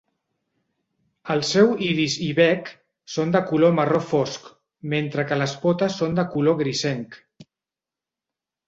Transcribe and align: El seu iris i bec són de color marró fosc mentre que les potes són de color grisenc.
El 1.33 1.43
seu 1.49 1.69
iris 1.87 2.15
i 2.27 2.29
bec 2.39 2.71
són 3.17 3.35
de 3.37 3.43
color 3.53 3.77
marró 3.81 4.01
fosc 4.15 4.49
mentre 4.95 5.29
que 5.29 5.39
les 5.45 5.55
potes 5.67 6.03
són 6.03 6.21
de 6.23 6.29
color 6.35 6.61
grisenc. 6.65 7.25